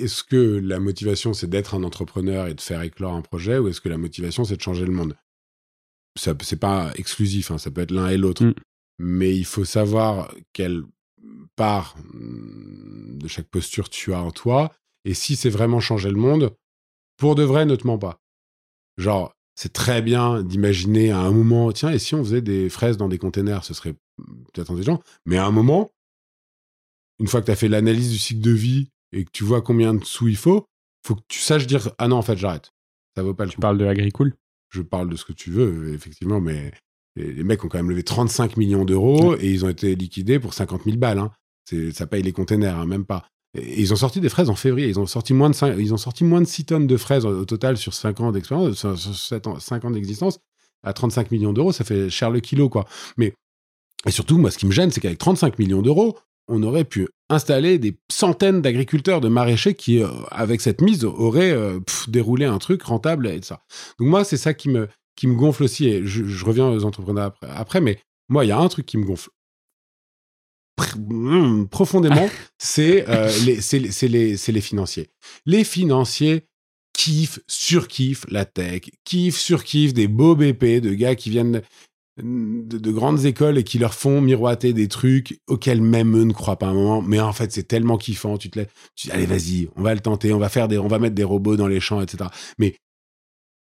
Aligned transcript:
est-ce 0.00 0.24
que 0.24 0.36
la 0.36 0.80
motivation, 0.80 1.32
c'est 1.32 1.48
d'être 1.48 1.74
un 1.74 1.82
entrepreneur 1.82 2.46
et 2.46 2.54
de 2.54 2.60
faire 2.60 2.82
éclore 2.82 3.14
un 3.14 3.22
projet, 3.22 3.58
ou 3.58 3.68
est-ce 3.68 3.80
que 3.80 3.88
la 3.88 3.98
motivation, 3.98 4.44
c'est 4.44 4.56
de 4.56 4.62
changer 4.62 4.84
le 4.84 4.92
monde? 4.92 5.16
Ça, 6.18 6.34
c'est 6.42 6.58
pas 6.58 6.92
exclusif, 6.96 7.50
hein, 7.50 7.58
ça 7.58 7.70
peut 7.70 7.82
être 7.82 7.92
l'un 7.92 8.08
et 8.08 8.16
l'autre. 8.16 8.44
Mm. 8.44 8.54
Mais 8.98 9.34
il 9.36 9.44
faut 9.44 9.64
savoir 9.64 10.34
quelle 10.52 10.82
part 11.56 11.96
mm, 12.12 13.18
de 13.18 13.28
chaque 13.28 13.48
posture 13.48 13.88
tu 13.88 14.12
as 14.12 14.22
en 14.22 14.30
toi, 14.30 14.72
et 15.04 15.14
si 15.14 15.36
c'est 15.36 15.50
vraiment 15.50 15.80
changer 15.80 16.10
le 16.10 16.16
monde, 16.16 16.54
pour 17.16 17.34
de 17.34 17.42
vrai, 17.42 17.66
ne 17.66 17.76
te 17.76 17.86
mens 17.86 17.98
pas. 17.98 18.20
Genre, 18.98 19.34
c'est 19.54 19.72
très 19.72 20.02
bien 20.02 20.42
d'imaginer 20.42 21.10
à 21.10 21.18
un 21.18 21.32
moment, 21.32 21.70
tiens, 21.72 21.90
et 21.90 21.98
si 21.98 22.14
on 22.14 22.24
faisait 22.24 22.42
des 22.42 22.68
fraises 22.70 22.96
dans 22.96 23.08
des 23.08 23.18
containers, 23.18 23.64
ce 23.64 23.74
serait 23.74 23.94
peut-être 24.52 24.70
intelligent, 24.70 25.02
mais 25.26 25.36
à 25.36 25.46
un 25.46 25.50
moment, 25.50 25.92
une 27.18 27.28
fois 27.28 27.40
que 27.40 27.46
tu 27.46 27.52
as 27.52 27.56
fait 27.56 27.68
l'analyse 27.68 28.10
du 28.10 28.18
cycle 28.18 28.40
de 28.40 28.52
vie 28.52 28.90
et 29.12 29.24
que 29.24 29.30
tu 29.32 29.44
vois 29.44 29.62
combien 29.62 29.94
de 29.94 30.04
sous 30.04 30.28
il 30.28 30.36
faut, 30.36 30.64
faut 31.06 31.14
que 31.14 31.22
tu 31.28 31.38
saches 31.40 31.66
dire 31.66 31.90
ah 31.98 32.08
non 32.08 32.16
en 32.16 32.22
fait 32.22 32.36
j'arrête. 32.36 32.70
Ça 33.16 33.22
vaut 33.22 33.34
pas 33.34 33.44
le 33.44 33.50
Tu 33.50 33.56
coup. 33.56 33.62
parles 33.62 33.78
de 33.78 33.86
Agricool 33.86 34.34
Je 34.70 34.82
parle 34.82 35.08
de 35.08 35.16
ce 35.16 35.24
que 35.24 35.32
tu 35.32 35.50
veux 35.50 35.92
effectivement, 35.94 36.40
mais 36.40 36.72
les 37.16 37.32
les 37.32 37.42
mecs 37.44 37.64
ont 37.64 37.68
quand 37.68 37.78
même 37.78 37.90
levé 37.90 38.02
35 38.04 38.56
millions 38.56 38.84
d'euros 38.84 39.34
et 39.36 39.50
ils 39.50 39.64
ont 39.64 39.68
été 39.68 39.94
liquidés 39.96 40.38
pour 40.38 40.54
50 40.54 40.84
000 40.84 40.96
balles. 40.96 41.18
Hein. 41.18 41.30
C'est- 41.68 41.92
Ça 41.92 42.06
paye 42.06 42.22
les 42.22 42.32
containers, 42.32 42.78
hein, 42.78 42.86
même 42.86 43.04
pas. 43.04 43.26
Et 43.58 43.80
ils 43.80 43.92
ont 43.92 43.96
sorti 43.96 44.20
des 44.20 44.28
fraises 44.28 44.48
en 44.48 44.54
février. 44.54 44.88
Ils 44.88 45.00
ont 45.00 45.06
sorti 45.06 45.34
moins 45.34 45.50
de 45.50 45.54
5, 45.56 45.74
ils 45.78 45.92
ont 45.92 45.96
sorti 45.96 46.22
moins 46.22 46.40
de 46.40 46.46
6 46.46 46.66
tonnes 46.66 46.86
de 46.86 46.96
fraises 46.96 47.26
au 47.26 47.44
total 47.44 47.76
sur 47.76 47.94
5 47.94 48.20
ans 48.20 48.30
d'expérience, 48.30 48.76
sur, 48.78 48.96
sur 48.96 49.14
7 49.16 49.46
ans, 49.48 49.58
5 49.58 49.84
ans 49.84 49.90
d'existence. 49.90 50.38
À 50.84 50.92
35 50.92 51.32
millions 51.32 51.52
d'euros, 51.52 51.72
ça 51.72 51.82
fait 51.84 52.08
cher 52.10 52.30
le 52.30 52.38
kilo, 52.40 52.68
quoi. 52.68 52.86
Mais, 53.16 53.34
et 54.06 54.10
surtout, 54.12 54.38
moi, 54.38 54.50
ce 54.52 54.56
qui 54.58 54.66
me 54.66 54.70
gêne, 54.72 54.90
c'est 54.92 55.00
qu'avec 55.00 55.18
35 55.18 55.58
millions 55.58 55.82
d'euros, 55.82 56.16
on 56.50 56.62
aurait 56.62 56.84
pu 56.84 57.08
installer 57.28 57.78
des 57.78 57.96
centaines 58.10 58.60
d'agriculteurs, 58.60 59.20
de 59.20 59.28
maraîchers 59.28 59.74
qui, 59.74 60.02
euh, 60.02 60.08
avec 60.30 60.60
cette 60.60 60.80
mise, 60.80 61.04
auraient 61.04 61.52
euh, 61.52 61.80
pff, 61.80 62.08
déroulé 62.10 62.44
un 62.44 62.58
truc 62.58 62.82
rentable 62.82 63.28
et 63.28 63.40
ça. 63.42 63.62
Donc 63.98 64.08
moi, 64.08 64.24
c'est 64.24 64.36
ça 64.36 64.52
qui 64.52 64.68
me, 64.68 64.88
qui 65.16 65.26
me 65.26 65.34
gonfle 65.34 65.62
aussi. 65.64 65.86
Et 65.88 66.06
je, 66.06 66.24
je 66.24 66.44
reviens 66.44 66.68
aux 66.68 66.84
entrepreneurs 66.84 67.26
après, 67.26 67.48
après, 67.50 67.80
mais 67.80 67.98
moi, 68.28 68.44
il 68.44 68.48
y 68.48 68.52
a 68.52 68.58
un 68.58 68.68
truc 68.68 68.84
qui 68.86 68.98
me 68.98 69.04
gonfle 69.04 69.30
pr- 70.78 70.98
mm, 70.98 71.68
profondément, 71.68 72.28
c'est 72.58 73.08
euh, 73.08 73.30
les, 73.44 73.60
c'est 73.60 73.78
les- 74.08 74.36
les 74.36 74.60
financiers. 74.60 75.08
Les 75.46 75.64
financiers 75.64 76.46
kiffent, 76.92 77.40
surkiffent 77.46 78.26
la 78.28 78.44
tech, 78.44 78.82
kiffent, 79.04 79.38
surkiffent 79.38 79.94
des 79.94 80.08
beaux 80.08 80.34
BP 80.34 80.80
de 80.80 80.92
gars 80.94 81.14
qui 81.14 81.30
viennent 81.30 81.62
de, 82.22 82.78
de 82.78 82.90
grandes 82.90 83.24
écoles 83.24 83.58
et 83.58 83.64
qui 83.64 83.78
leur 83.78 83.94
font 83.94 84.20
miroiter 84.20 84.72
des 84.72 84.88
trucs 84.88 85.40
auxquels 85.46 85.82
même 85.82 86.16
eux 86.16 86.24
ne 86.24 86.32
croient 86.32 86.58
pas 86.58 86.66
un 86.66 86.74
moment. 86.74 87.02
Mais 87.02 87.20
en 87.20 87.32
fait, 87.32 87.52
c'est 87.52 87.64
tellement 87.64 87.96
kiffant. 87.96 88.36
Tu 88.38 88.50
te 88.50 88.58
lèves, 88.58 88.70
tu 88.94 89.08
dis, 89.08 89.12
allez, 89.12 89.26
vas-y, 89.26 89.68
on 89.76 89.82
va 89.82 89.94
le 89.94 90.00
tenter, 90.00 90.32
on 90.32 90.38
va 90.38 90.48
faire 90.48 90.68
des, 90.68 90.78
on 90.78 90.88
va 90.88 90.98
mettre 90.98 91.14
des 91.14 91.24
robots 91.24 91.56
dans 91.56 91.66
les 91.66 91.80
champs, 91.80 92.00
etc. 92.00 92.30
Mais 92.58 92.76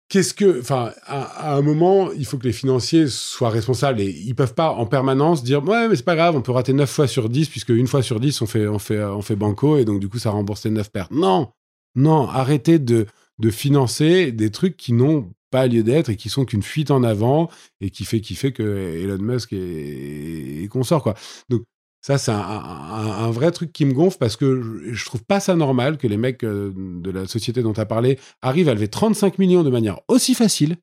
qu'est-ce 0.09 0.35
que, 0.35 0.61
enfin, 0.61 0.93
à, 1.07 1.23
à 1.23 1.57
un 1.57 1.63
moment, 1.63 2.11
il 2.13 2.25
faut 2.25 2.39
que 2.39 2.47
les 2.47 2.53
financiers 2.53 3.09
soient 3.09 3.51
responsables 3.51 4.01
et 4.01 4.09
ils 4.11 4.35
peuvent 4.35 4.55
pas 4.55 4.71
en 4.71 4.87
permanence 4.87 5.43
dire, 5.43 5.63
ouais, 5.65 5.89
mais 5.89 5.97
c'est 5.97 6.05
pas 6.05 6.17
grave, 6.17 6.37
on 6.37 6.43
peut 6.43 6.53
rater 6.53 6.73
9 6.73 6.89
fois 6.89 7.07
sur 7.07 7.29
10 7.29 7.49
puisque 7.49 7.71
une 7.71 7.87
fois 7.87 8.03
sur 8.03 8.21
10, 8.21 8.43
on 8.43 8.47
fait, 8.47 8.67
on 8.67 8.79
fait, 8.79 9.03
on 9.03 9.23
fait 9.23 9.37
banco 9.37 9.77
et 9.77 9.85
donc 9.85 10.01
du 10.01 10.09
coup, 10.09 10.19
ça 10.19 10.31
rembourse 10.31 10.65
les 10.65 10.71
9 10.71 10.91
pertes. 10.91 11.11
Non, 11.11 11.51
non, 11.95 12.29
arrêtez 12.29 12.79
de, 12.79 13.07
de 13.39 13.51
financer 13.51 14.33
des 14.33 14.51
trucs 14.51 14.77
qui 14.77 14.93
n'ont 14.93 15.33
pas 15.55 15.69
lieu 15.69 15.85
d'être 15.85 16.11
et 16.11 16.17
qui 16.17 16.31
sont 16.31 16.45
qu'une 16.45 16.65
fuite 16.65 16.91
en 16.91 17.05
avant 17.05 17.49
et 17.81 17.91
qui 17.91 18.05
fait, 18.05 18.21
qui 18.21 18.35
fait 18.35 18.51
que 18.51 18.65
Elon 18.65 19.23
Musk 19.23 19.53
est, 19.53 20.65
est 20.65 20.69
consort, 20.69 21.05
quoi. 21.05 21.15
Donc, 21.49 21.63
ça, 22.03 22.19
c'est 22.19 22.33
un, 22.33 23.31
vrai 23.31 23.53
truc 23.53 23.73
qui 23.73 23.85
me 23.85 23.93
gonfle 23.93 24.19
parce 24.19 24.35
que 24.35 24.61
je, 24.61 24.93
je 24.93 25.05
trouve 25.05 25.23
pas 25.23 25.39
ça 25.39 25.55
normal 25.55 25.97
que 25.97 26.09
les 26.09 26.17
mecs 26.17 26.43
euh, 26.43 26.73
de 26.77 27.09
la 27.13 27.29
société 27.29 27.63
dont 27.63 27.73
tu 27.73 27.81
as 27.81 27.87
parlé 27.87 28.19
arrivent 28.43 28.69
à 28.69 28.75
lever 28.75 28.89
35 28.89 29.39
millions 29.39 29.63
de 29.63 29.71
manière 29.71 30.01
aussi 30.09 30.35
facile, 30.35 30.77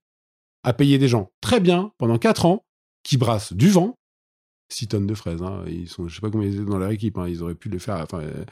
à 0.63 0.71
payer 0.71 0.97
des 0.97 1.09
gens 1.09 1.31
très 1.41 1.59
bien 1.59 1.91
pendant 1.97 2.17
4 2.17 2.45
ans, 2.45 2.63
qui 3.03 3.17
brassent 3.17 3.51
du 3.51 3.67
vent, 3.67 3.99
6 4.69 4.87
tonnes 4.87 5.05
de 5.05 5.15
fraises. 5.15 5.41
Hein. 5.41 5.65
Ils 5.67 5.89
sont, 5.89 6.07
je 6.07 6.15
sais 6.15 6.21
pas 6.21 6.29
combien 6.29 6.47
ils 6.47 6.55
étaient 6.55 6.63
dans 6.63 6.79
leur 6.79 6.91
équipe, 6.91 7.17
hein. 7.17 7.27
ils 7.27 7.43
auraient 7.43 7.55
pu 7.55 7.67
les 7.67 7.79
faire. 7.79 7.97
Enfin, 7.97 8.21
euh, 8.21 8.45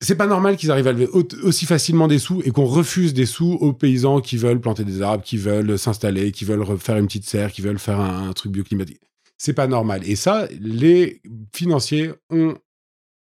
c'est 0.00 0.16
pas 0.16 0.26
normal 0.26 0.56
qu'ils 0.56 0.70
arrivent 0.70 0.88
à 0.88 0.92
lever 0.92 1.08
au- 1.08 1.26
aussi 1.42 1.64
facilement 1.66 2.06
des 2.08 2.18
sous 2.18 2.42
et 2.44 2.50
qu'on 2.50 2.66
refuse 2.66 3.14
des 3.14 3.26
sous 3.26 3.52
aux 3.52 3.72
paysans 3.72 4.20
qui 4.20 4.36
veulent 4.36 4.60
planter 4.60 4.84
des 4.84 5.00
arbres, 5.02 5.24
qui 5.24 5.36
veulent 5.38 5.78
s'installer, 5.78 6.32
qui 6.32 6.44
veulent 6.44 6.62
refaire 6.62 6.96
une 6.98 7.06
petite 7.06 7.24
serre, 7.26 7.50
qui 7.52 7.62
veulent 7.62 7.78
faire 7.78 8.00
un, 8.00 8.28
un 8.28 8.32
truc 8.32 8.52
bioclimatique. 8.52 9.00
C'est 9.38 9.54
pas 9.54 9.66
normal. 9.66 10.02
Et 10.04 10.16
ça, 10.16 10.48
les 10.60 11.20
financiers 11.54 12.10
ont 12.30 12.56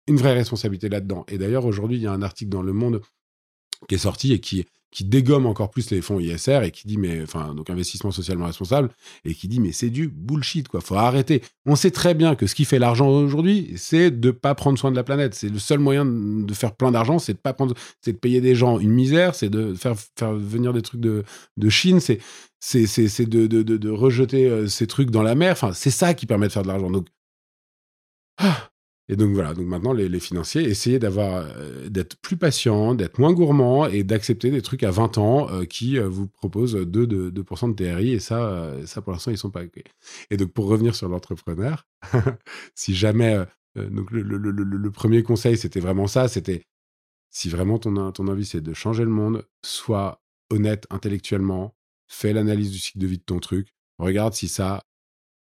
une 0.07 0.17
vraie 0.17 0.35
responsabilité 0.35 0.89
là-dedans. 0.89 1.25
Et 1.29 1.39
d'ailleurs, 1.39 1.65
aujourd'hui, 1.65 1.97
il 1.97 2.03
y 2.03 2.07
a 2.07 2.13
un 2.13 2.23
article 2.23 2.51
dans 2.51 2.63
Le 2.63 2.73
Monde 2.75 3.01
qui 3.89 3.95
est 3.95 3.99
sorti 3.99 4.33
et 4.33 4.41
qui, 4.41 4.67
qui 4.95 5.05
dégomme 5.05 5.45
encore 5.47 5.71
plus 5.71 5.91
les 5.91 6.01
fonds 6.01 6.21
ISR 6.21 6.63
et 6.63 6.71
qui 6.71 6.87
dit, 6.87 6.99
mais, 6.99 7.21
enfin, 7.21 7.53
donc 7.53 7.69
investissement 7.69 8.13
socialement 8.13 8.47
responsable, 8.47 8.91
et 9.25 9.35
qui 9.35 9.49
dit, 9.49 9.59
mais 9.59 9.73
c'est 9.73 9.91
du 9.91 10.07
bullshit, 10.07 10.69
quoi. 10.69 10.81
Faut 10.81 10.95
arrêter. 10.95 11.43
On 11.67 11.75
sait 11.75 11.91
très 11.91 12.15
bien 12.15 12.37
que 12.37 12.47
ce 12.47 12.55
qui 12.55 12.65
fait 12.65 12.79
l'argent 12.79 13.09
aujourd'hui, 13.09 13.73
c'est 13.77 14.13
de 14.13 14.31
pas 14.31 14.55
prendre 14.55 14.79
soin 14.79 14.93
de 14.93 14.97
la 14.97 15.03
planète. 15.03 15.35
C'est 15.35 15.49
le 15.49 15.59
seul 15.59 15.81
moyen 15.81 16.05
de 16.07 16.55
faire 16.55 16.77
plein 16.77 16.93
d'argent, 16.93 17.19
c'est 17.19 17.33
de 17.33 17.39
pas 17.39 17.53
prendre, 17.53 17.75
c'est 18.01 18.13
de 18.13 18.19
payer 18.19 18.41
des 18.41 18.55
gens 18.55 18.79
une 18.79 18.93
misère, 18.93 19.35
c'est 19.35 19.51
de 19.51 19.75
faire, 19.75 19.97
faire 20.17 20.33
venir 20.33 20.73
des 20.73 20.83
trucs 20.83 21.01
de, 21.01 21.25
de 21.57 21.69
Chine, 21.69 21.99
c'est, 21.99 22.21
c'est, 22.61 22.87
c'est, 22.87 23.27
de, 23.27 23.49
de, 23.49 23.65
de, 23.65 23.77
de 23.77 23.91
rejeter 23.91 24.47
euh, 24.47 24.69
ces 24.69 24.87
trucs 24.87 25.11
dans 25.11 25.25
la 25.25 25.35
mer. 25.35 25.53
Enfin, 25.53 25.73
c'est 25.73 25.91
ça 25.91 26.15
qui 26.15 26.27
permet 26.27 26.47
de 26.47 26.53
faire 26.53 26.63
de 26.63 26.69
l'argent. 26.69 26.91
Donc, 26.91 27.09
ah. 28.39 28.71
Et 29.11 29.17
donc 29.17 29.35
voilà, 29.35 29.53
donc 29.53 29.67
maintenant 29.67 29.93
les, 29.93 30.19
financiers, 30.21 30.63
essayez 30.63 30.99
d'avoir, 30.99 31.45
euh, 31.47 31.91
d'être 31.91 32.17
plus 32.23 32.39
patient, 32.39 32.95
d'être 32.95 33.19
moins 33.19 33.35
gourmand 33.35 33.87
et 33.87 34.03
d'accepter 34.03 34.51
des 34.51 34.63
trucs 34.63 34.83
à 34.83 34.91
20 34.91 35.19
ans 35.19 35.51
euh, 35.51 35.65
qui 35.67 35.99
euh, 35.99 36.09
vous 36.09 36.27
proposent 36.27 36.75
2, 36.75 37.07
de, 37.07 37.31
2% 37.31 37.69
de 37.69 37.75
TRI 37.75 38.13
et 38.13 38.19
ça, 38.19 38.73
ça 38.87 39.03
pour 39.03 39.13
l'instant 39.13 39.31
ils 39.31 39.37
sont 39.37 39.51
pas 39.51 39.63
ok. 39.65 39.83
Et 40.31 40.39
donc 40.39 40.53
pour 40.53 40.67
revenir 40.67 40.95
sur 40.95 41.09
l'entrepreneur, 41.11 41.87
si 42.75 42.95
jamais, 42.95 43.45
donc 43.77 44.11
le- 44.11 44.23
le 44.23 44.91
premier 44.91 45.23
conseil 45.23 45.59
c'était 45.59 45.81
vraiment 45.81 46.07
ça, 46.07 46.27
c'était 46.29 46.65
si 47.31 47.49
vraiment 47.51 47.79
ton, 47.79 48.13
ton 48.13 48.29
envie 48.29 48.47
c'est 48.47 48.61
de 48.63 48.75
changer 48.75 49.05
le 49.05 49.11
monde, 49.11 49.47
sois 49.65 50.23
honnête 50.51 50.87
intellectuellement, 50.91 51.75
fais 52.09 52.33
l'analyse 52.33 52.71
du 52.71 52.79
cycle 52.79 52.99
de 52.99 53.07
vie 53.07 53.19
de 53.19 53.25
ton 53.25 53.41
truc, 53.41 53.75
regarde 53.99 54.35
si 54.35 54.49
ça 54.49 54.83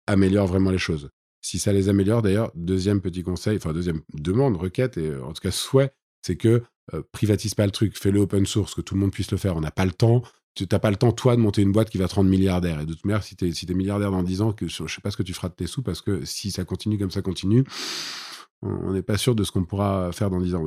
améliore 0.07 0.47
vraiment 0.49 0.71
les 0.71 0.79
choses. 0.79 1.11
Si 1.43 1.59
ça 1.59 1.73
les 1.73 1.89
améliore, 1.89 2.23
d'ailleurs, 2.23 2.53
deuxième 2.55 3.01
petit 3.01 3.23
conseil, 3.23 3.57
enfin 3.57 3.73
deuxième 3.73 4.01
demande, 4.15 4.57
requête, 4.57 4.97
et 4.97 5.09
euh, 5.09 5.25
en 5.25 5.33
tout 5.33 5.43
cas 5.43 5.51
souhait, 5.51 5.93
c'est 6.23 6.37
que 6.37 6.63
euh, 6.95 7.03
privatise 7.13 7.55
pas 7.55 7.67
le 7.67 7.73
truc, 7.73 7.99
fais-le 7.99 8.21
open 8.21 8.47
source, 8.47 8.75
que 8.75 8.81
tout 8.81 8.95
le 8.95 9.01
monde 9.01 9.11
puisse 9.11 9.31
le 9.31 9.39
faire. 9.39 9.57
On 9.57 9.61
n'a 9.61 9.71
pas 9.71 9.85
le 9.85 9.93
temps. 9.93 10.23
Tu 10.55 10.67
n'as 10.71 10.79
pas 10.79 10.91
le 10.91 10.97
temps, 10.97 11.13
toi, 11.13 11.35
de 11.35 11.41
monter 11.41 11.63
une 11.63 11.73
boîte 11.73 11.91
qui 11.91 11.99
va 11.99 12.09
te 12.09 12.15
rendre 12.15 12.31
milliardaire. 12.31 12.81
Et 12.81 12.87
de 12.87 12.93
toute 12.93 13.05
manière, 13.05 13.23
si 13.23 13.37
tu 13.37 13.49
es, 13.49 13.75
milliardaire 13.75 14.11
dans 14.11 14.23
10 14.23 14.43
ans, 14.43 14.55
je 14.61 14.69
sais 14.69 15.01
pas 15.01 15.11
ce 15.11 15.17
que 15.17 15.23
tu 15.23 15.33
feras 15.33 15.49
de 15.49 15.55
tes 15.55 15.67
sous, 15.67 15.83
parce 15.83 16.03
que 16.03 16.25
si 16.25 16.51
ça 16.51 16.65
continue 16.65 16.99
comme 16.99 17.11
ça 17.11 17.23
continue, 17.23 17.65
on 18.61 18.93
n'est 18.93 19.03
pas 19.03 19.17
sûr 19.17 19.35
de 19.35 19.45
ce 19.45 19.51
qu'on 19.51 19.65
pourra 19.65 20.13
faire 20.13 20.31
dans 20.31 20.41
10 20.41 20.55
ans. 20.55 20.65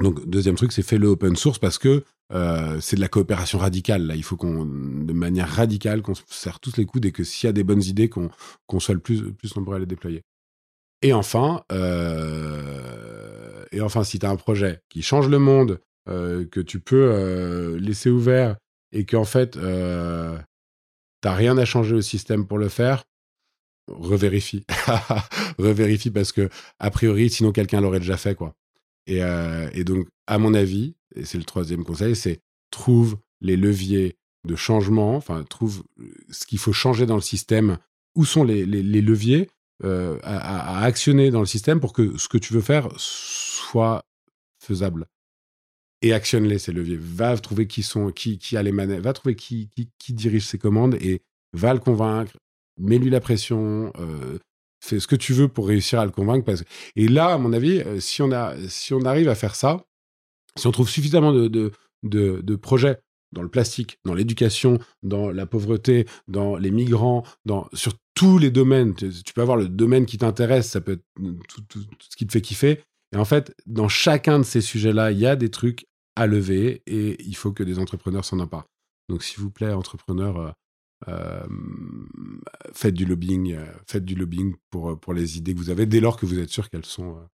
Donc, 0.00 0.28
deuxième 0.28 0.54
truc, 0.54 0.72
c'est 0.72 0.82
fais-le 0.82 1.08
open 1.08 1.36
source 1.36 1.58
parce 1.58 1.78
que 1.78 2.04
euh, 2.32 2.78
c'est 2.80 2.96
de 2.96 3.00
la 3.00 3.08
coopération 3.08 3.58
radicale. 3.58 4.06
Là, 4.06 4.14
il 4.14 4.22
faut 4.22 4.36
qu'on, 4.36 4.64
de 4.64 5.12
manière 5.12 5.48
radicale, 5.48 6.02
qu'on 6.02 6.14
se 6.14 6.22
serre 6.28 6.60
tous 6.60 6.76
les 6.76 6.86
coudes 6.86 7.06
et 7.06 7.12
que 7.12 7.24
s'il 7.24 7.46
y 7.46 7.50
a 7.50 7.52
des 7.52 7.64
bonnes 7.64 7.82
idées, 7.82 8.08
qu'on 8.08 8.30
qu'on 8.66 8.80
soit 8.80 8.94
le 8.94 9.00
plus, 9.00 9.32
plus 9.32 9.56
nombreux 9.56 9.76
à 9.76 9.78
les 9.78 9.86
déployer. 9.86 10.22
Et 11.02 11.12
enfin, 11.12 11.62
euh, 11.72 13.64
et 13.72 13.80
enfin, 13.80 14.04
si 14.04 14.18
tu 14.18 14.26
as 14.26 14.30
un 14.30 14.36
projet 14.36 14.80
qui 14.88 15.02
change 15.02 15.28
le 15.28 15.38
monde, 15.38 15.80
euh, 16.08 16.44
que 16.46 16.60
tu 16.60 16.80
peux 16.80 17.76
laisser 17.80 18.10
ouvert 18.10 18.56
et 18.92 19.04
qu'en 19.04 19.24
fait, 19.24 19.56
euh, 19.56 20.38
t'as 21.20 21.34
rien 21.34 21.58
à 21.58 21.64
changer 21.64 21.94
au 21.94 22.00
système 22.00 22.46
pour 22.46 22.58
le 22.58 22.68
faire, 22.68 23.04
revérifie. 23.88 24.64
revérifie 25.58 26.10
parce 26.10 26.32
que, 26.32 26.48
a 26.78 26.90
priori, 26.90 27.30
sinon 27.30 27.52
quelqu'un 27.52 27.80
l'aurait 27.80 28.00
déjà 28.00 28.16
fait, 28.16 28.34
quoi. 28.34 28.54
Et, 29.08 29.22
euh, 29.22 29.68
et 29.72 29.82
donc, 29.84 30.06
à 30.26 30.38
mon 30.38 30.54
avis, 30.54 30.94
et 31.16 31.24
c'est 31.24 31.38
le 31.38 31.44
troisième 31.44 31.82
conseil, 31.82 32.14
c'est 32.14 32.40
trouve 32.70 33.16
les 33.40 33.56
leviers 33.56 34.18
de 34.46 34.54
changement, 34.54 35.16
enfin, 35.16 35.42
trouve 35.44 35.82
ce 36.30 36.46
qu'il 36.46 36.58
faut 36.58 36.74
changer 36.74 37.06
dans 37.06 37.16
le 37.16 37.22
système, 37.22 37.78
où 38.14 38.24
sont 38.24 38.44
les, 38.44 38.66
les, 38.66 39.00
leviers 39.00 39.48
euh, 39.84 40.18
à, 40.22 40.84
actionner 40.84 41.30
dans 41.30 41.40
le 41.40 41.46
système 41.46 41.80
pour 41.80 41.92
que 41.92 42.16
ce 42.18 42.28
que 42.28 42.38
tu 42.38 42.52
veux 42.52 42.60
faire 42.60 42.88
soit 42.96 44.04
faisable? 44.62 45.06
Et 46.02 46.12
actionne-les, 46.12 46.58
ces 46.58 46.72
leviers. 46.72 46.98
Va 47.00 47.36
trouver 47.38 47.66
qui 47.66 47.82
sont, 47.82 48.12
qui, 48.12 48.38
qui 48.38 48.56
a 48.56 48.62
les 48.62 48.72
manettes, 48.72 49.00
va 49.00 49.14
trouver 49.14 49.34
qui, 49.34 49.70
qui, 49.98 50.12
dirige 50.12 50.46
ses 50.46 50.58
commandes 50.58 50.94
et 51.00 51.22
va 51.54 51.72
le 51.72 51.80
convaincre, 51.80 52.36
mets-lui 52.78 53.10
la 53.10 53.20
pression, 53.20 53.90
euh, 53.98 54.38
fais 54.80 55.00
ce 55.00 55.06
que 55.06 55.16
tu 55.16 55.32
veux 55.32 55.48
pour 55.48 55.68
réussir 55.68 56.00
à 56.00 56.04
le 56.04 56.10
convaincre. 56.10 56.44
Parce... 56.44 56.64
Et 56.96 57.08
là, 57.08 57.34
à 57.34 57.38
mon 57.38 57.52
avis, 57.52 57.80
euh, 57.80 58.00
si 58.00 58.22
on, 58.22 58.32
a, 58.32 58.54
si 58.68 58.94
on 58.94 59.02
arrive 59.02 59.28
à 59.28 59.34
faire 59.34 59.54
ça, 59.54 59.84
si 60.56 60.66
on 60.66 60.72
trouve 60.72 60.88
suffisamment 60.88 61.32
de, 61.32 61.48
de, 61.48 61.72
de, 62.02 62.56
projets 62.56 62.98
dans 63.32 63.42
le 63.42 63.48
plastique, 63.48 63.98
dans 64.04 64.14
l'éducation, 64.14 64.78
dans 65.02 65.30
la 65.30 65.46
pauvreté, 65.46 66.06
dans 66.26 66.56
les 66.56 66.70
migrants, 66.70 67.24
dans, 67.44 67.68
sur 67.72 67.92
tous 68.14 68.38
les 68.38 68.50
domaines, 68.50 68.94
tu, 68.94 69.32
peux 69.34 69.42
avoir 69.42 69.56
le 69.56 69.68
domaine 69.68 70.06
qui 70.06 70.18
t'intéresse, 70.18 70.68
ça 70.70 70.80
peut 70.80 70.92
être 70.92 71.04
tout, 71.48 71.60
tout- 71.68 71.84
tout 71.84 72.06
ce 72.10 72.16
qui 72.16 72.26
te 72.26 72.32
fait 72.32 72.40
kiffer, 72.40 72.80
Et 73.12 73.16
en 73.16 73.24
fait, 73.24 73.54
dans 73.66 73.88
chacun 73.88 74.38
de 74.38 74.44
ces 74.44 74.60
sujets-là, 74.60 75.12
il 75.12 75.18
y 75.18 75.26
a 75.26 75.36
des 75.36 75.50
trucs 75.50 75.86
à 76.16 76.26
lever 76.26 76.82
et 76.86 77.22
il 77.24 77.36
faut 77.36 77.52
que 77.52 77.62
des 77.62 77.78
entrepreneurs 77.78 78.24
s'en 78.24 78.40
emparent. 78.40 78.66
Donc, 79.08 79.22
s'il 79.22 79.40
vous 79.40 79.50
plaît, 79.50 79.72
entrepreneurs, 79.72 80.54
euh, 81.06 81.46
faites 82.74 82.94
du 82.94 83.04
lobbying, 83.04 83.56
faites 83.86 84.04
du 84.04 84.14
lobbying 84.14 84.54
pour, 84.70 84.98
pour 85.00 85.14
les 85.14 85.38
idées 85.38 85.54
que 85.54 85.58
vous 85.58 85.70
avez, 85.70 85.86
dès 85.86 86.00
lors 86.00 86.16
que 86.16 86.26
vous 86.26 86.38
êtes 86.38 86.50
sûr 86.50 86.70
qu'elles 86.70 86.84
sont, 86.86 87.28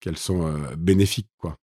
qu'elles 0.00 0.18
sont 0.18 0.74
bénéfiques, 0.76 1.30
quoi. 1.38 1.58